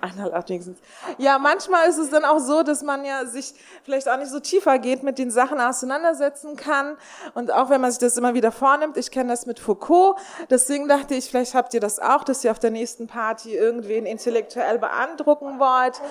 Einmal 0.06 0.44
wenigstens. 0.48 0.80
Ja, 1.18 1.40
manchmal 1.40 1.90
ist 1.90 1.98
es 1.98 2.10
dann 2.10 2.26
auch 2.26 2.40
so, 2.40 2.64
dass 2.64 2.84
man 2.84 3.06
ja 3.06 3.26
sich 3.26 3.54
vielleicht 3.84 4.08
auch 4.08 4.18
nicht 4.18 4.30
so 4.30 4.40
tiefer 4.40 4.78
geht 4.78 5.04
mit 5.04 5.18
den 5.18 5.32
Sachen 5.32 5.60
auseinandersetzen 5.60 6.56
kann. 6.56 6.98
Und 7.34 7.52
auch 7.52 7.70
wenn 7.70 7.82
man 7.82 7.92
sich 7.92 8.00
das 8.00 8.18
immer 8.18 8.34
wieder 8.34 8.52
vornimmt, 8.52 8.98
ich 8.98 9.10
kenne 9.10 9.32
das 9.32 9.46
mit 9.46 9.60
Foucault, 9.60 10.18
deswegen 10.50 10.88
dachte 10.88 11.16
ich, 11.16 11.30
vielleicht 11.30 11.56
habt 11.56 11.74
ihr 11.74 11.80
das 11.80 12.00
auch, 12.00 12.24
dass 12.24 12.44
ihr 12.44 12.52
auf 12.52 12.60
der 12.60 12.72
nächsten 12.72 13.08
Party 13.08 13.56
irgendwen 13.56 14.06
intellektuell 14.06 14.78
beeindrucken 14.78 15.60
wollt. 15.60 16.02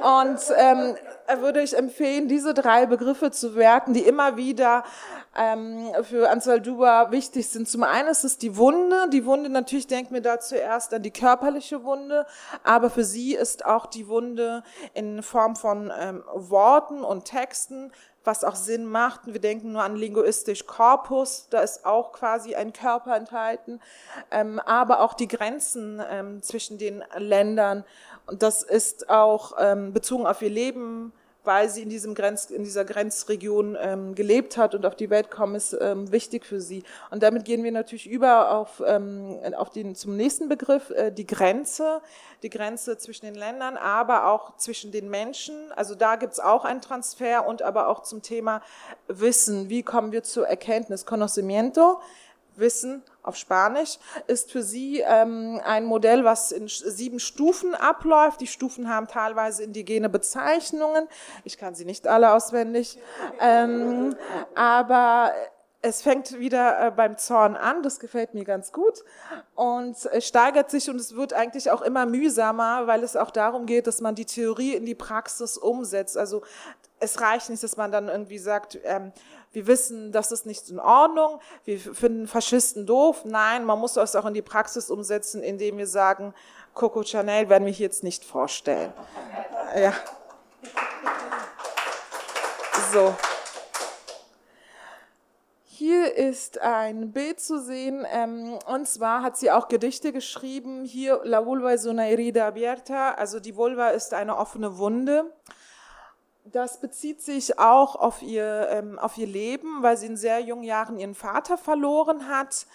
Und 0.00 0.40
ähm, 0.56 0.94
würde 1.40 1.62
ich 1.62 1.76
empfehlen, 1.76 2.28
diese 2.28 2.54
drei 2.54 2.86
Begriffe 2.86 3.30
zu 3.30 3.56
werten, 3.56 3.94
die 3.94 4.02
immer 4.02 4.36
wieder 4.36 4.84
ähm, 5.36 5.92
für 6.02 6.28
Ansel 6.28 6.60
Duba 6.60 7.10
wichtig 7.12 7.48
sind. 7.48 7.68
Zum 7.68 7.84
einen 7.84 8.08
ist 8.08 8.24
es 8.24 8.38
die 8.38 8.56
Wunde. 8.56 9.08
Die 9.12 9.24
Wunde, 9.24 9.48
natürlich 9.48 9.86
denken 9.86 10.14
wir 10.14 10.22
da 10.22 10.40
zuerst 10.40 10.92
an 10.92 11.02
die 11.02 11.12
körperliche 11.12 11.84
Wunde, 11.84 12.26
aber 12.64 12.90
für 12.90 13.04
sie 13.04 13.34
ist 13.34 13.64
auch 13.64 13.86
die 13.86 14.08
Wunde 14.08 14.62
in 14.94 15.22
Form 15.22 15.54
von 15.54 15.92
ähm, 15.96 16.24
Worten 16.34 17.02
und 17.02 17.26
Texten, 17.26 17.92
was 18.24 18.44
auch 18.44 18.56
Sinn 18.56 18.86
macht. 18.86 19.20
Wir 19.26 19.40
denken 19.40 19.72
nur 19.72 19.82
an 19.82 19.96
linguistisch 19.96 20.66
Korpus, 20.66 21.46
da 21.50 21.60
ist 21.60 21.86
auch 21.86 22.12
quasi 22.12 22.54
ein 22.54 22.72
Körper 22.72 23.16
enthalten, 23.16 23.80
ähm, 24.30 24.58
aber 24.58 25.00
auch 25.00 25.14
die 25.14 25.28
Grenzen 25.28 26.02
ähm, 26.10 26.42
zwischen 26.42 26.76
den 26.76 27.04
Ländern. 27.16 27.84
Und 28.26 28.42
das 28.42 28.62
ist 28.62 29.08
auch 29.08 29.52
ähm, 29.58 29.92
bezogen 29.92 30.26
auf 30.26 30.42
ihr 30.42 30.50
Leben 30.50 31.12
weil 31.44 31.68
sie 31.68 31.82
in, 31.82 31.88
diesem 31.88 32.14
Grenz, 32.14 32.50
in 32.50 32.64
dieser 32.64 32.84
Grenzregion 32.84 33.76
ähm, 33.80 34.14
gelebt 34.14 34.56
hat 34.56 34.74
und 34.74 34.84
auf 34.84 34.94
die 34.94 35.10
Welt 35.10 35.30
kommen, 35.30 35.54
ist 35.54 35.76
ähm, 35.80 36.12
wichtig 36.12 36.44
für 36.44 36.60
sie. 36.60 36.82
Und 37.10 37.22
damit 37.22 37.44
gehen 37.44 37.64
wir 37.64 37.72
natürlich 37.72 38.08
über 38.08 38.50
auf, 38.50 38.82
ähm, 38.86 39.38
auf 39.56 39.70
den, 39.70 39.94
zum 39.94 40.16
nächsten 40.16 40.48
Begriff, 40.48 40.90
äh, 40.90 41.10
die 41.10 41.26
Grenze, 41.26 42.02
die 42.42 42.50
Grenze 42.50 42.98
zwischen 42.98 43.26
den 43.26 43.34
Ländern, 43.34 43.76
aber 43.76 44.26
auch 44.26 44.56
zwischen 44.56 44.92
den 44.92 45.08
Menschen. 45.08 45.72
Also 45.72 45.94
da 45.94 46.16
gibt's 46.16 46.40
auch 46.40 46.64
einen 46.64 46.82
Transfer 46.82 47.46
und 47.46 47.62
aber 47.62 47.88
auch 47.88 48.02
zum 48.02 48.22
Thema 48.22 48.62
Wissen. 49.08 49.70
Wie 49.70 49.82
kommen 49.82 50.12
wir 50.12 50.22
zur 50.22 50.46
Erkenntnis? 50.46 51.06
Conocimiento. 51.06 52.00
Wissen 52.56 53.02
auf 53.22 53.36
Spanisch, 53.36 53.98
ist 54.26 54.50
für 54.50 54.62
sie 54.62 55.00
ähm, 55.00 55.60
ein 55.64 55.84
Modell, 55.84 56.24
was 56.24 56.52
in 56.52 56.68
sieben 56.68 57.20
Stufen 57.20 57.74
abläuft. 57.74 58.40
Die 58.40 58.46
Stufen 58.46 58.88
haben 58.88 59.08
teilweise 59.08 59.62
indigene 59.62 60.08
Bezeichnungen. 60.08 61.08
Ich 61.44 61.58
kann 61.58 61.74
sie 61.74 61.84
nicht 61.84 62.06
alle 62.06 62.32
auswendig. 62.32 62.98
Ähm, 63.40 64.16
aber 64.54 65.32
es 65.82 66.02
fängt 66.02 66.38
wieder 66.38 66.86
äh, 66.86 66.90
beim 66.90 67.16
Zorn 67.16 67.56
an, 67.56 67.82
das 67.82 68.00
gefällt 68.00 68.34
mir 68.34 68.44
ganz 68.44 68.72
gut 68.72 69.02
und 69.54 69.96
es 70.12 70.26
steigert 70.26 70.70
sich 70.70 70.90
und 70.90 70.96
es 70.96 71.16
wird 71.16 71.32
eigentlich 71.32 71.70
auch 71.70 71.80
immer 71.80 72.04
mühsamer, 72.04 72.86
weil 72.86 73.02
es 73.02 73.16
auch 73.16 73.30
darum 73.30 73.64
geht, 73.64 73.86
dass 73.86 74.00
man 74.00 74.14
die 74.14 74.26
Theorie 74.26 74.74
in 74.74 74.84
die 74.84 74.94
Praxis 74.94 75.56
umsetzt. 75.56 76.18
Also 76.18 76.42
es 76.98 77.20
reicht 77.20 77.48
nicht, 77.48 77.62
dass 77.62 77.78
man 77.78 77.90
dann 77.90 78.08
irgendwie 78.08 78.38
sagt, 78.38 78.78
ähm, 78.84 79.12
wir 79.52 79.66
wissen, 79.66 80.12
das 80.12 80.30
ist 80.30 80.46
nicht 80.46 80.68
in 80.70 80.78
Ordnung, 80.78 81.40
wir 81.64 81.78
finden 81.78 82.28
Faschisten 82.28 82.86
doof. 82.86 83.24
Nein, 83.24 83.64
man 83.64 83.78
muss 83.78 83.94
das 83.94 84.14
auch 84.14 84.26
in 84.26 84.34
die 84.34 84.42
Praxis 84.42 84.90
umsetzen, 84.90 85.42
indem 85.42 85.78
wir 85.78 85.86
sagen, 85.86 86.34
Coco 86.74 87.02
Chanel 87.02 87.48
werden 87.48 87.66
wir 87.66 87.72
jetzt 87.72 88.04
nicht 88.04 88.24
vorstellen. 88.24 88.92
Ja. 89.76 89.92
So. 92.92 93.14
Hier 95.64 96.14
ist 96.14 96.60
ein 96.60 97.10
Bild 97.10 97.40
zu 97.40 97.58
sehen, 97.58 98.06
ähm, 98.12 98.58
und 98.66 98.86
zwar 98.86 99.22
hat 99.22 99.38
sie 99.38 99.50
auch 99.50 99.68
Gedichte 99.68 100.12
geschrieben. 100.12 100.84
Hier, 100.84 101.20
La 101.24 101.46
vulva 101.46 101.72
es 101.72 101.86
una 101.86 102.02
herida 102.02 102.48
abierta, 102.48 103.12
also 103.12 103.40
die 103.40 103.56
Vulva 103.56 103.88
ist 103.88 104.12
eine 104.12 104.36
offene 104.36 104.76
Wunde. 104.76 105.32
Das 106.52 106.80
bezieht 106.80 107.22
sich 107.22 107.58
auch 107.58 107.94
auf 107.96 108.22
ihr, 108.22 108.68
ähm, 108.70 108.98
auf 108.98 109.16
ihr 109.18 109.26
Leben, 109.26 109.82
weil 109.82 109.96
sie 109.96 110.06
in 110.06 110.16
sehr 110.16 110.40
jungen 110.40 110.64
Jahren 110.64 110.98
ihren 110.98 111.14
Vater 111.14 111.56
verloren 111.56 112.28
hat 112.28 112.66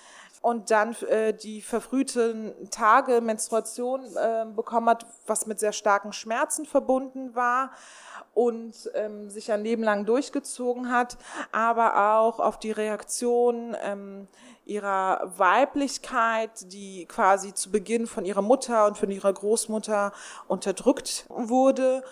und 0.42 0.72
dann 0.72 0.96
äh, 1.10 1.34
die 1.34 1.62
verfrühten 1.62 2.54
Tage 2.70 3.20
Menstruation 3.20 4.06
äh, 4.16 4.46
bekommen 4.46 4.90
hat, 4.90 5.06
was 5.26 5.46
mit 5.46 5.60
sehr 5.60 5.74
starken 5.74 6.14
Schmerzen 6.14 6.66
verbunden 6.66 7.36
war 7.36 7.72
und 8.34 8.92
ähm, 8.94 9.30
sich 9.30 9.52
ein 9.52 9.64
Leben 9.64 9.84
lang 9.84 10.06
durchgezogen 10.06 10.92
hat, 10.92 11.18
aber 11.52 12.18
auch 12.18 12.40
auf 12.40 12.60
die 12.60 12.72
Reaktion 12.72 13.76
ähm, 13.82 14.28
ihrer 14.66 15.34
Weiblichkeit, 15.38 16.72
die 16.72 17.08
quasi 17.08 17.54
zu 17.54 17.72
Beginn 17.72 18.08
von 18.08 18.24
ihrer 18.24 18.42
Mutter 18.42 18.86
und 18.86 18.98
von 18.98 19.12
ihrer 19.12 19.34
Großmutter 19.34 20.12
unterdrückt 20.48 21.26
wurde 21.30 22.04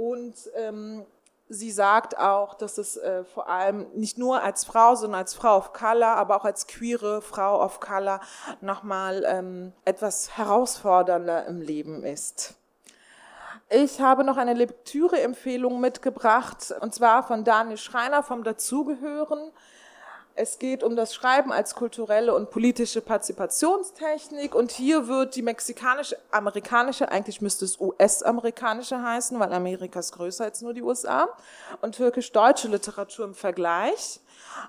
und 0.00 0.34
ähm, 0.54 1.04
sie 1.50 1.70
sagt 1.70 2.16
auch, 2.16 2.54
dass 2.54 2.78
es 2.78 2.96
äh, 2.96 3.22
vor 3.22 3.50
allem 3.50 3.86
nicht 3.92 4.16
nur 4.16 4.42
als 4.42 4.64
Frau, 4.64 4.94
sondern 4.94 5.20
als 5.20 5.34
Frau 5.34 5.58
of 5.58 5.74
Color, 5.74 6.16
aber 6.16 6.36
auch 6.36 6.46
als 6.46 6.66
queere 6.66 7.20
Frau 7.20 7.62
of 7.62 7.80
Color 7.80 8.20
nochmal 8.62 9.24
ähm, 9.26 9.74
etwas 9.84 10.38
herausfordernder 10.38 11.44
im 11.46 11.60
Leben 11.60 12.02
ist. 12.02 12.54
Ich 13.68 14.00
habe 14.00 14.24
noch 14.24 14.38
eine 14.38 14.54
Lektüreempfehlung 14.54 15.80
mitgebracht, 15.82 16.74
und 16.80 16.94
zwar 16.94 17.22
von 17.22 17.44
Daniel 17.44 17.76
Schreiner 17.76 18.22
vom 18.22 18.42
Dazugehören. 18.42 19.52
Es 20.34 20.58
geht 20.58 20.82
um 20.82 20.96
das 20.96 21.14
Schreiben 21.14 21.52
als 21.52 21.74
kulturelle 21.74 22.34
und 22.34 22.50
politische 22.50 23.00
Partizipationstechnik 23.00 24.54
und 24.54 24.70
hier 24.70 25.08
wird 25.08 25.34
die 25.34 25.42
mexikanisch-amerikanische, 25.42 27.10
eigentlich 27.10 27.40
müsste 27.40 27.64
es 27.64 27.80
US-amerikanische 27.80 29.02
heißen, 29.02 29.38
weil 29.38 29.52
Amerika 29.52 30.00
ist 30.00 30.12
größer 30.12 30.44
als 30.44 30.62
nur 30.62 30.72
die 30.72 30.82
USA, 30.82 31.28
und 31.80 31.96
türkisch-deutsche 31.96 32.68
Literatur 32.68 33.26
im 33.26 33.34
Vergleich. 33.34 34.20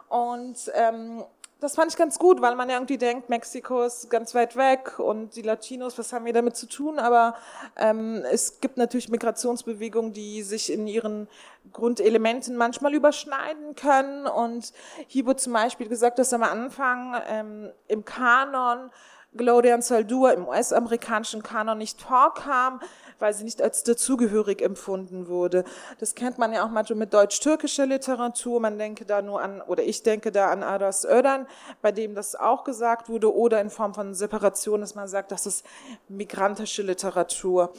Und 0.09 0.71
ähm, 0.73 1.23
das 1.61 1.75
fand 1.75 1.91
ich 1.91 1.97
ganz 1.97 2.17
gut, 2.17 2.41
weil 2.41 2.55
man 2.55 2.69
ja 2.69 2.75
irgendwie 2.75 2.97
denkt, 2.97 3.29
Mexiko 3.29 3.83
ist 3.83 4.09
ganz 4.09 4.33
weit 4.33 4.55
weg 4.55 4.97
und 4.97 5.35
die 5.35 5.43
Latinos, 5.43 5.95
was 5.99 6.11
haben 6.11 6.25
wir 6.25 6.33
damit 6.33 6.55
zu 6.55 6.65
tun? 6.65 6.97
Aber 6.97 7.35
ähm, 7.77 8.23
es 8.31 8.61
gibt 8.61 8.77
natürlich 8.77 9.09
Migrationsbewegungen, 9.09 10.11
die 10.11 10.41
sich 10.41 10.73
in 10.73 10.87
ihren 10.87 11.27
Grundelementen 11.71 12.57
manchmal 12.57 12.95
überschneiden 12.95 13.75
können. 13.75 14.25
Und 14.25 14.73
hier 15.05 15.27
wird 15.27 15.39
zum 15.39 15.53
Beispiel 15.53 15.87
gesagt, 15.87 16.17
dass 16.17 16.33
am 16.33 16.41
Anfang 16.41 17.15
ähm, 17.27 17.69
im 17.87 18.05
Kanon 18.05 18.89
Gloria 19.35 19.81
Saldua 19.81 20.31
im 20.31 20.45
US-amerikanischen 20.45 21.41
Kanon 21.41 21.77
nicht 21.77 22.01
vorkam, 22.01 22.81
weil 23.17 23.33
sie 23.33 23.45
nicht 23.45 23.61
als 23.61 23.83
dazugehörig 23.83 24.61
empfunden 24.61 25.29
wurde. 25.29 25.63
Das 25.99 26.15
kennt 26.15 26.37
man 26.37 26.51
ja 26.51 26.65
auch 26.65 26.69
manchmal 26.69 26.99
mit 26.99 27.13
deutsch-türkischer 27.13 27.85
Literatur. 27.85 28.59
Man 28.59 28.77
denke 28.77 29.05
da 29.05 29.21
nur 29.21 29.41
an, 29.41 29.61
oder 29.61 29.83
ich 29.83 30.03
denke 30.03 30.33
da 30.33 30.49
an 30.51 30.63
Aras 30.63 31.05
Ödern, 31.05 31.47
bei 31.81 31.93
dem 31.93 32.13
das 32.13 32.35
auch 32.35 32.65
gesagt 32.65 33.07
wurde, 33.07 33.33
oder 33.33 33.61
in 33.61 33.69
Form 33.69 33.93
von 33.93 34.13
Separation, 34.13 34.81
dass 34.81 34.95
man 34.95 35.07
sagt, 35.07 35.31
das 35.31 35.45
ist 35.45 35.65
migrantische 36.09 36.81
Literatur. 36.81 37.71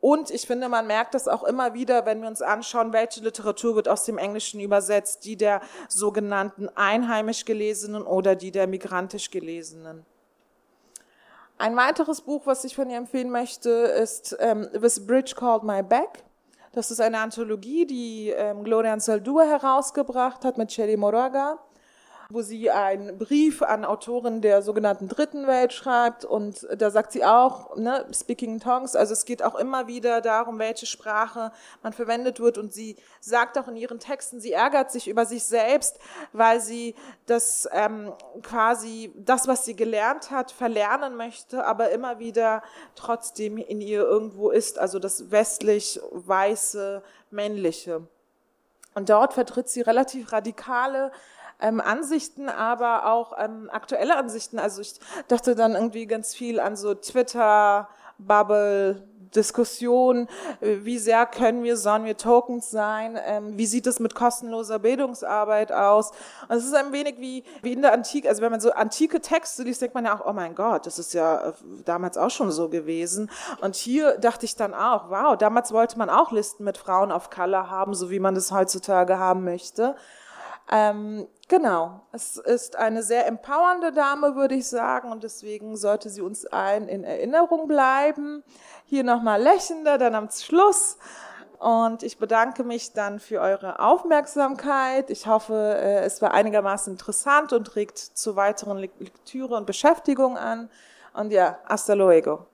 Und 0.00 0.32
ich 0.32 0.48
finde, 0.48 0.68
man 0.68 0.88
merkt 0.88 1.14
das 1.14 1.28
auch 1.28 1.44
immer 1.44 1.74
wieder, 1.74 2.06
wenn 2.06 2.22
wir 2.22 2.28
uns 2.28 2.42
anschauen, 2.42 2.92
welche 2.92 3.20
Literatur 3.20 3.76
wird 3.76 3.88
aus 3.88 4.04
dem 4.04 4.18
Englischen 4.18 4.58
übersetzt, 4.58 5.24
die 5.26 5.36
der 5.36 5.60
sogenannten 5.88 6.68
einheimisch 6.74 7.44
gelesenen 7.44 8.02
oder 8.02 8.34
die 8.34 8.50
der 8.50 8.66
migrantisch 8.66 9.30
gelesenen. 9.30 10.04
Ein 11.62 11.76
weiteres 11.76 12.22
Buch, 12.22 12.44
was 12.46 12.64
ich 12.64 12.74
von 12.74 12.90
ihr 12.90 12.96
empfehlen 12.96 13.30
möchte, 13.30 13.70
ist 13.70 14.36
ähm, 14.40 14.68
This 14.72 15.06
Bridge 15.06 15.36
Called 15.36 15.62
My 15.62 15.80
Back. 15.80 16.24
Das 16.72 16.90
ist 16.90 17.00
eine 17.00 17.20
Anthologie, 17.20 17.86
die 17.86 18.30
ähm, 18.30 18.64
Gloria 18.64 18.98
Saldua 18.98 19.44
herausgebracht 19.44 20.44
hat 20.44 20.58
mit 20.58 20.72
Shelly 20.72 20.96
Moraga. 20.96 21.60
Wo 22.32 22.42
sie 22.42 22.70
einen 22.70 23.18
Brief 23.18 23.62
an 23.62 23.84
Autoren 23.84 24.40
der 24.40 24.62
sogenannten 24.62 25.08
Dritten 25.08 25.46
Welt 25.46 25.72
schreibt 25.72 26.24
und 26.24 26.66
da 26.76 26.90
sagt 26.90 27.12
sie 27.12 27.24
auch, 27.24 27.76
ne, 27.76 28.06
Speaking 28.12 28.60
Tongues, 28.60 28.96
also 28.96 29.12
es 29.12 29.24
geht 29.24 29.42
auch 29.42 29.54
immer 29.54 29.86
wieder 29.86 30.20
darum, 30.20 30.58
welche 30.58 30.86
Sprache 30.86 31.52
man 31.82 31.92
verwendet 31.92 32.40
wird 32.40 32.58
und 32.58 32.72
sie 32.72 32.96
sagt 33.20 33.58
auch 33.58 33.68
in 33.68 33.76
ihren 33.76 33.98
Texten, 33.98 34.40
sie 34.40 34.52
ärgert 34.52 34.90
sich 34.90 35.08
über 35.08 35.26
sich 35.26 35.44
selbst, 35.44 35.98
weil 36.32 36.60
sie 36.60 36.94
das 37.26 37.68
ähm, 37.72 38.12
quasi 38.42 39.12
das, 39.16 39.46
was 39.46 39.64
sie 39.64 39.76
gelernt 39.76 40.30
hat, 40.30 40.50
verlernen 40.50 41.16
möchte, 41.16 41.64
aber 41.64 41.90
immer 41.90 42.18
wieder 42.18 42.62
trotzdem 42.94 43.58
in 43.58 43.80
ihr 43.80 44.02
irgendwo 44.02 44.50
ist, 44.50 44.78
also 44.78 44.98
das 44.98 45.30
westlich 45.30 46.00
weiße 46.12 47.02
männliche. 47.30 48.06
Und 48.94 49.08
dort 49.08 49.32
vertritt 49.32 49.68
sie 49.68 49.80
relativ 49.80 50.32
radikale 50.32 51.12
ähm, 51.62 51.80
Ansichten, 51.80 52.48
aber 52.48 53.06
auch 53.06 53.32
ähm, 53.38 53.70
aktuelle 53.72 54.16
Ansichten. 54.16 54.58
Also 54.58 54.80
ich 54.80 54.94
dachte 55.28 55.54
dann 55.54 55.74
irgendwie 55.74 56.06
ganz 56.06 56.34
viel 56.34 56.60
an 56.60 56.76
so 56.76 56.94
Twitter, 56.94 57.88
Bubble, 58.18 59.02
Diskussion, 59.34 60.28
wie 60.60 60.98
sehr 60.98 61.26
können 61.26 61.62
wir, 61.62 61.76
sollen 61.76 62.04
wir 62.04 62.16
Tokens 62.16 62.70
sein, 62.70 63.18
ähm, 63.24 63.56
wie 63.56 63.66
sieht 63.66 63.86
es 63.86 64.00
mit 64.00 64.14
kostenloser 64.14 64.78
Bildungsarbeit 64.78 65.72
aus. 65.72 66.10
Und 66.48 66.56
es 66.56 66.64
ist 66.64 66.74
ein 66.74 66.92
wenig 66.92 67.16
wie, 67.18 67.44
wie 67.62 67.72
in 67.72 67.82
der 67.82 67.92
Antike, 67.92 68.28
also 68.28 68.42
wenn 68.42 68.50
man 68.50 68.60
so 68.60 68.72
antike 68.72 69.20
Texte 69.20 69.62
liest, 69.62 69.80
denkt 69.80 69.94
man 69.94 70.04
ja 70.04 70.18
auch, 70.18 70.26
oh 70.26 70.32
mein 70.32 70.54
Gott, 70.54 70.86
das 70.86 70.98
ist 70.98 71.14
ja 71.14 71.48
äh, 71.48 71.52
damals 71.84 72.18
auch 72.18 72.30
schon 72.30 72.50
so 72.50 72.68
gewesen. 72.68 73.30
Und 73.60 73.76
hier 73.76 74.18
dachte 74.18 74.44
ich 74.44 74.56
dann 74.56 74.74
auch, 74.74 75.10
wow, 75.10 75.36
damals 75.36 75.72
wollte 75.72 75.98
man 75.98 76.10
auch 76.10 76.32
Listen 76.32 76.64
mit 76.64 76.76
Frauen 76.76 77.10
auf 77.10 77.30
Color 77.30 77.70
haben, 77.70 77.94
so 77.94 78.10
wie 78.10 78.20
man 78.20 78.34
das 78.34 78.52
heutzutage 78.52 79.18
haben 79.18 79.44
möchte. 79.44 79.96
Ähm, 80.74 81.28
genau, 81.48 82.00
es 82.12 82.38
ist 82.38 82.76
eine 82.76 83.02
sehr 83.02 83.26
empowernde 83.26 83.92
Dame, 83.92 84.36
würde 84.36 84.54
ich 84.54 84.66
sagen, 84.66 85.12
und 85.12 85.22
deswegen 85.22 85.76
sollte 85.76 86.08
sie 86.08 86.22
uns 86.22 86.46
allen 86.46 86.88
in 86.88 87.04
Erinnerung 87.04 87.68
bleiben. 87.68 88.42
Hier 88.86 89.04
nochmal 89.04 89.42
lächelnder, 89.42 89.98
dann 89.98 90.14
am 90.14 90.30
Schluss. 90.30 90.96
Und 91.58 92.02
ich 92.02 92.18
bedanke 92.18 92.64
mich 92.64 92.94
dann 92.94 93.20
für 93.20 93.40
eure 93.42 93.80
Aufmerksamkeit. 93.80 95.10
Ich 95.10 95.26
hoffe, 95.26 95.76
äh, 95.78 96.04
es 96.04 96.22
war 96.22 96.32
einigermaßen 96.32 96.94
interessant 96.94 97.52
und 97.52 97.76
regt 97.76 97.98
zu 97.98 98.34
weiteren 98.34 98.78
Lektüre 98.78 99.54
und 99.54 99.66
Beschäftigung 99.66 100.38
an. 100.38 100.70
Und 101.12 101.32
ja, 101.32 101.58
hasta 101.68 101.92
luego. 101.92 102.46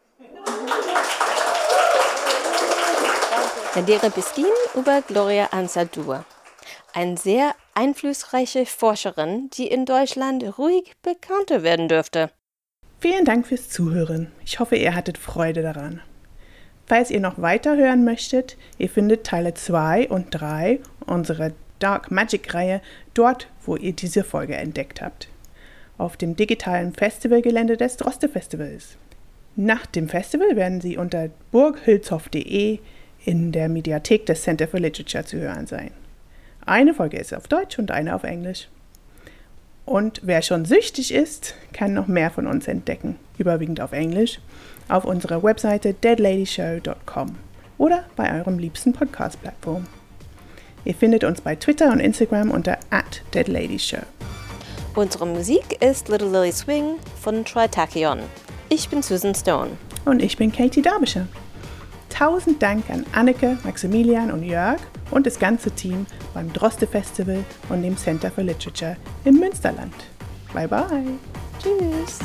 Nadere 3.77 4.11
Biskin 4.11 4.47
über 4.75 5.03
Gloria 5.03 5.47
Anzaldúa. 5.53 6.25
Eine 6.95 7.17
sehr 7.17 7.55
einflussreiche 7.75 8.67
Forscherin, 8.67 9.51
die 9.51 9.67
in 9.67 9.85
Deutschland 9.85 10.59
ruhig 10.59 10.93
bekannter 11.03 11.63
werden 11.63 11.89
dürfte. 11.89 12.31
Vielen 13.01 13.25
Dank 13.25 13.47
fürs 13.47 13.69
Zuhören. 13.69 14.33
Ich 14.45 14.59
hoffe, 14.59 14.77
ihr 14.77 14.95
hattet 14.95 15.19
Freude 15.19 15.63
daran. 15.63 16.01
Falls 16.87 17.11
ihr 17.11 17.21
noch 17.21 17.41
weiter 17.41 17.77
hören 17.77 18.05
möchtet, 18.05 18.57
ihr 18.79 18.89
findet 18.89 19.25
Teile 19.25 19.55
2 19.55 20.09
und 20.09 20.31
3 20.31 20.81
unserer 21.07 21.53
Dark 21.79 22.11
Magic 22.11 22.55
Reihe 22.55 22.81
dort, 23.15 23.49
wo 23.65 23.77
ihr 23.77 23.93
diese 23.93 24.25
Folge 24.25 24.57
entdeckt 24.57 25.03
habt. 25.03 25.29
Auf 25.99 26.17
dem 26.17 26.35
digitalen 26.35 26.95
Festivalgelände 26.95 27.77
des 27.77 27.99
Droste 27.99 28.29
Festivals. 28.29 28.97
Nach 29.55 29.87
dem 29.87 30.09
Festival 30.09 30.57
werden 30.57 30.81
sie 30.81 30.97
unter 30.97 31.29
burghülshoff.de 31.53 32.79
in 33.25 33.53
der 33.53 33.69
Mediathek 33.69 34.25
des 34.27 34.43
Center 34.43 34.67
for 34.67 34.81
Literature 34.81 35.25
zu 35.25 35.39
hören 35.39 35.67
sein. 35.67 35.91
Eine 36.69 36.93
Folge 36.93 37.17
ist 37.17 37.33
auf 37.33 37.49
Deutsch 37.49 37.79
und 37.79 37.91
eine 37.91 38.15
auf 38.15 38.25
Englisch. 38.25 38.69
Und 39.87 40.21
wer 40.23 40.43
schon 40.43 40.67
süchtig 40.67 41.15
ist, 41.15 41.55
kann 41.73 41.95
noch 41.95 42.09
mehr 42.09 42.31
von 42.31 42.47
uns 42.47 42.69
entdecken, 42.69 43.17
überwiegend 43.39 43.81
auf 43.81 43.93
Englisch, 43.93 44.39
auf 44.91 45.07
unserer 45.07 45.43
Webseite 45.43 45.95
deadladyshow.com 45.95 47.37
oder 47.79 48.05
bei 48.17 48.39
eurem 48.39 48.59
liebsten 48.59 48.93
Podcast-Plattform. 48.93 49.87
Ihr 50.85 50.95
findet 50.95 51.25
uns 51.25 51.41
bei 51.41 51.57
Twitter 51.57 51.91
und 51.91 52.01
Instagram 52.01 52.51
unter 52.51 52.77
@deadladyshow. 53.33 54.03
Unsere 54.95 55.27
Musik 55.27 55.83
ist 55.83 56.11
Little 56.11 56.31
Lily 56.31 56.53
Swing 56.53 56.97
von 57.19 57.47
Tritachyon. 57.47 58.19
Ich 58.69 58.91
bin 58.91 59.03
Susan 59.03 59.35
Stone. 59.35 59.71
Und 60.05 60.21
ich 60.21 60.37
bin 60.37 60.53
Katie 60.53 60.83
Derbyshire. 60.83 61.29
Tausend 62.11 62.63
Dank 62.63 62.91
an 62.91 63.05
Anneke, 63.13 63.59
Maximilian 63.65 64.31
und 64.31 64.43
Jörg 64.43 64.79
und 65.11 65.27
das 65.27 65.39
ganze 65.39 65.71
Team 65.71 66.07
beim 66.35 66.53
Droste 66.53 66.87
Festival 66.87 67.45
und 67.69 67.83
dem 67.83 67.97
Center 67.97 68.31
for 68.31 68.45
Literature 68.45 68.97
im 69.25 69.39
Münsterland. 69.39 69.95
Bye 70.53 70.69
bye. 70.69 71.05
Tschüss. 71.63 72.19